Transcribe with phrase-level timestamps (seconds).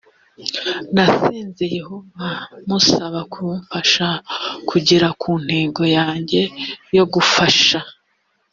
[0.95, 2.27] nasenze yehova
[2.67, 4.07] musaba kumfasha
[4.69, 6.41] kugera ku ntego yanjye
[6.97, 7.79] yo gufasha